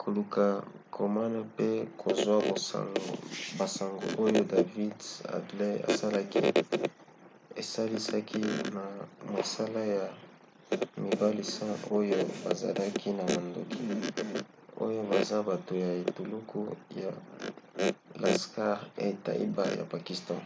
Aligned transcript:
koluka 0.00 0.44
komona 0.96 1.40
pe 1.56 1.68
kozwa 2.02 2.36
basango 3.58 4.06
oyo 4.24 4.40
david 4.52 4.98
headley 5.28 5.76
asalaki 5.90 6.38
esalisaki 7.60 8.40
na 8.74 8.84
mosala 9.32 9.82
ya 9.96 10.06
mibali 11.04 11.42
10 11.70 11.96
oyo 11.98 12.18
bazalaki 12.44 13.08
na 13.18 13.22
mandoki 13.32 13.80
oyo 14.84 15.00
baza 15.10 15.36
bato 15.50 15.72
ya 15.84 15.90
etuluku 16.02 16.60
ya 17.02 17.10
laskhar-e-taiba 18.22 19.64
ya 19.78 19.84
pakistan 19.92 20.42